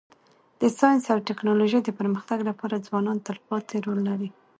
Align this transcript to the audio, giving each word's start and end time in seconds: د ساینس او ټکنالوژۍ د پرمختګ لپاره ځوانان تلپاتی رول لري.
د 0.61 0.63
ساینس 0.77 1.03
او 1.13 1.19
ټکنالوژۍ 1.29 1.81
د 1.83 1.89
پرمختګ 1.99 2.39
لپاره 2.49 2.83
ځوانان 2.87 3.17
تلپاتی 3.27 3.77
رول 3.85 3.99
لري. 4.09 4.29